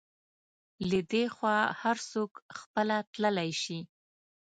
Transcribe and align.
له 0.89 0.99
دې 1.11 1.23
خوا 1.35 1.57
هر 1.81 1.97
څوک 2.11 2.31
خپله 2.59 2.97
تللی 3.13 3.51
شي. 3.61 3.79